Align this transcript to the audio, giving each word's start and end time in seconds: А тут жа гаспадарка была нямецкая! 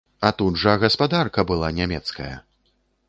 А 0.27 0.29
тут 0.39 0.55
жа 0.61 0.71
гаспадарка 0.83 1.45
была 1.53 1.69
нямецкая! 1.81 2.35